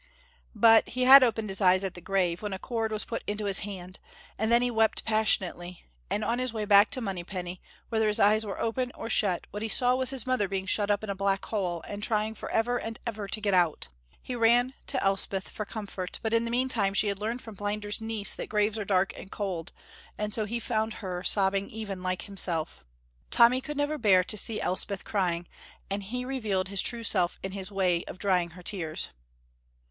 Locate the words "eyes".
1.61-1.83, 8.19-8.43